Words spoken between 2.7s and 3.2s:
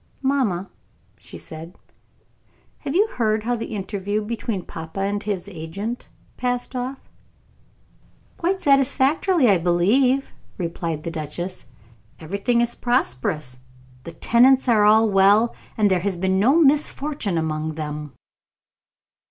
"have you